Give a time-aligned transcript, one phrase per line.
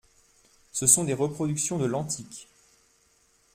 [0.71, 2.47] Ce sont des reproductions de l’antique.